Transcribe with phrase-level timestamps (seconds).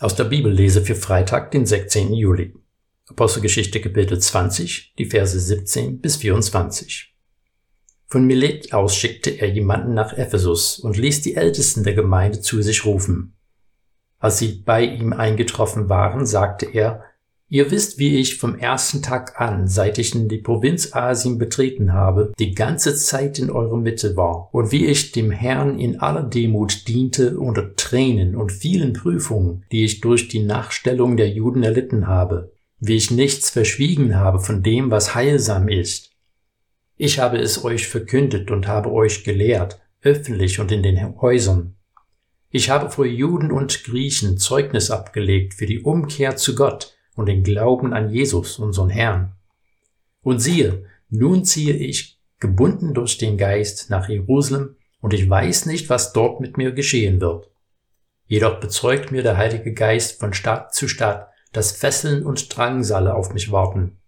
[0.00, 2.14] Aus der Bibellese für Freitag, den 16.
[2.14, 2.54] Juli.
[3.10, 7.14] Apostelgeschichte Kapitel 20, die Verse 17 bis 24.
[8.06, 12.62] Von Milet aus schickte er jemanden nach Ephesus und ließ die Ältesten der Gemeinde zu
[12.62, 13.36] sich rufen.
[14.18, 17.04] Als sie bei ihm eingetroffen waren, sagte er,
[17.52, 21.92] Ihr wisst, wie ich vom ersten Tag an, seit ich in die Provinz Asien betreten
[21.92, 26.22] habe, die ganze Zeit in eurer Mitte war und wie ich dem Herrn in aller
[26.22, 32.06] Demut diente unter Tränen und vielen Prüfungen, die ich durch die Nachstellung der Juden erlitten
[32.06, 36.12] habe, wie ich nichts verschwiegen habe von dem, was heilsam ist.
[36.96, 41.74] Ich habe es euch verkündet und habe euch gelehrt, öffentlich und in den Häusern.
[42.48, 47.42] Ich habe vor Juden und Griechen Zeugnis abgelegt für die Umkehr zu Gott, und den
[47.42, 49.32] Glauben an Jesus, unseren Herrn.
[50.22, 55.88] Und siehe, nun ziehe ich, gebunden durch den Geist, nach Jerusalem, und ich weiß nicht,
[55.88, 57.50] was dort mit mir geschehen wird.
[58.26, 63.34] Jedoch bezeugt mir der Heilige Geist von Stadt zu Stadt, dass Fesseln und Drangsale auf
[63.34, 63.98] mich warten.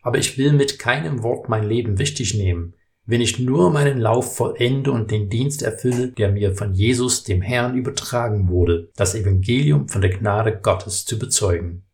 [0.00, 4.36] Aber ich will mit keinem Wort mein Leben wichtig nehmen, wenn ich nur meinen Lauf
[4.36, 9.88] vollende und den Dienst erfülle, der mir von Jesus, dem Herrn, übertragen wurde, das Evangelium
[9.88, 11.84] von der Gnade Gottes zu bezeugen.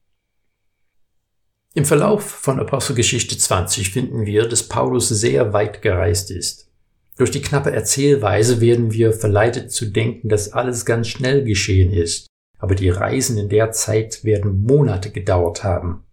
[1.76, 6.70] Im Verlauf von Apostelgeschichte 20 finden wir, dass Paulus sehr weit gereist ist.
[7.16, 12.28] Durch die knappe Erzählweise werden wir verleitet zu denken, dass alles ganz schnell geschehen ist,
[12.60, 16.04] aber die Reisen in der Zeit werden Monate gedauert haben.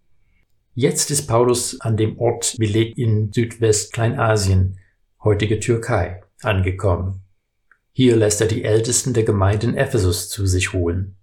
[0.73, 4.79] Jetzt ist Paulus an dem Ort Milet in Südwestkleinasien,
[5.23, 7.21] heutige Türkei, angekommen.
[7.91, 11.17] Hier lässt er die Ältesten der Gemeinde in Ephesus zu sich holen.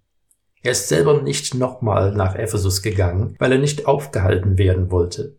[0.61, 5.37] Er ist selber nicht nochmal nach Ephesus gegangen, weil er nicht aufgehalten werden wollte.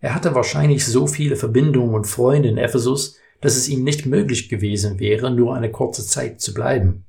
[0.00, 4.48] Er hatte wahrscheinlich so viele Verbindungen und Freunde in Ephesus, dass es ihm nicht möglich
[4.48, 7.04] gewesen wäre, nur eine kurze Zeit zu bleiben.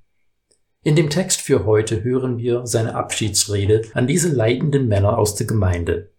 [0.83, 5.47] In dem Text für heute hören wir seine Abschiedsrede an diese leitenden Männer aus der
[5.47, 6.11] Gemeinde.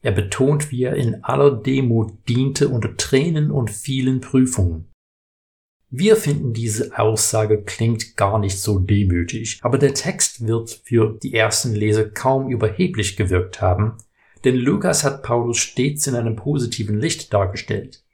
[0.00, 4.87] Er betont, wie er in aller Demut diente unter Tränen und vielen Prüfungen.
[5.90, 11.34] Wir finden diese Aussage klingt gar nicht so demütig, aber der Text wird für die
[11.34, 13.96] ersten Leser kaum überheblich gewirkt haben,
[14.44, 18.04] denn Lukas hat Paulus stets in einem positiven Licht dargestellt.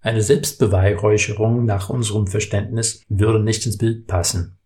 [0.00, 4.58] Eine Selbstbeweihräucherung nach unserem Verständnis würde nicht ins Bild passen.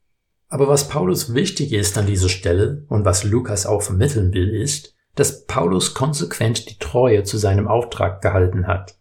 [0.48, 4.94] Aber was Paulus wichtig ist an dieser Stelle und was Lukas auch vermitteln will, ist,
[5.14, 8.96] dass Paulus konsequent die Treue zu seinem Auftrag gehalten hat.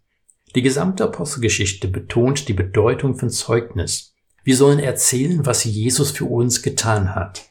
[0.56, 4.16] Die gesamte Apostelgeschichte betont die Bedeutung von Zeugnis.
[4.44, 7.50] Wir sollen erzählen, was Jesus für uns getan hat.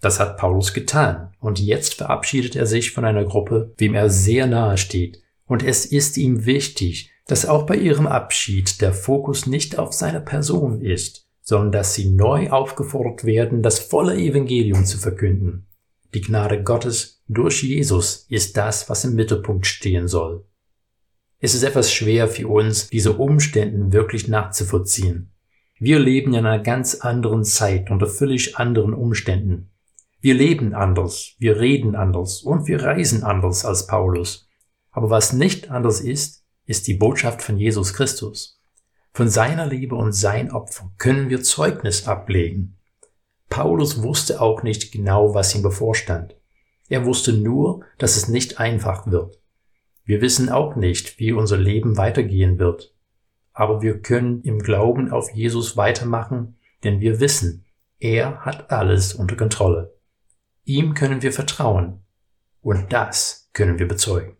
[0.00, 4.46] Das hat Paulus getan, und jetzt verabschiedet er sich von einer Gruppe, wem er sehr
[4.46, 9.78] nahe steht, und es ist ihm wichtig, dass auch bei ihrem Abschied der Fokus nicht
[9.78, 15.66] auf seine Person ist, sondern dass sie neu aufgefordert werden, das volle Evangelium zu verkünden.
[16.14, 20.44] Die Gnade Gottes durch Jesus ist das, was im Mittelpunkt stehen soll.
[21.40, 25.30] Es ist etwas schwer für uns, diese Umständen wirklich nachzuvollziehen.
[25.78, 29.70] Wir leben in einer ganz anderen Zeit unter völlig anderen Umständen.
[30.20, 34.48] Wir leben anders, wir reden anders und wir reisen anders als Paulus.
[34.90, 38.60] Aber was nicht anders ist, ist die Botschaft von Jesus Christus.
[39.12, 42.76] Von seiner Liebe und sein Opfer können wir Zeugnis ablegen.
[43.48, 46.34] Paulus wusste auch nicht genau, was ihm bevorstand.
[46.88, 49.38] Er wusste nur, dass es nicht einfach wird.
[50.08, 52.94] Wir wissen auch nicht, wie unser Leben weitergehen wird,
[53.52, 57.66] aber wir können im Glauben auf Jesus weitermachen, denn wir wissen,
[58.00, 59.92] er hat alles unter Kontrolle.
[60.64, 62.00] Ihm können wir vertrauen
[62.62, 64.37] und das können wir bezeugen.